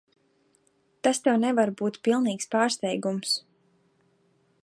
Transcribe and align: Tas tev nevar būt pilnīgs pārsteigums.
Tas 1.07 1.21
tev 1.27 1.37
nevar 1.43 1.73
būt 1.83 2.01
pilnīgs 2.09 2.51
pārsteigums. 2.57 3.37